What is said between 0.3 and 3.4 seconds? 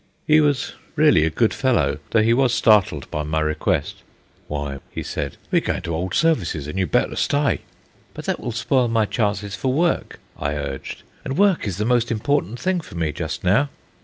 was really a good fellow, though he was startled by my